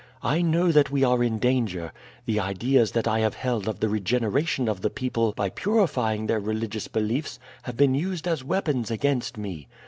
I 0.23 0.41
know 0.41 0.71
that 0.71 0.89
we 0.89 1.03
are 1.03 1.23
in 1.23 1.37
danger. 1.37 1.91
The 2.25 2.39
ideas 2.39 2.93
that 2.93 3.07
I 3.07 3.19
have 3.19 3.35
held 3.35 3.67
of 3.67 3.79
the 3.81 3.87
regeneration 3.87 4.67
of 4.67 4.81
the 4.81 4.89
people 4.89 5.31
by 5.33 5.51
purifying 5.51 6.25
their 6.25 6.39
religious 6.39 6.87
beliefs 6.87 7.37
have 7.61 7.77
been 7.77 7.93
used 7.93 8.27
as 8.27 8.43
weapons 8.43 8.89
against 8.89 9.37
me. 9.37 9.67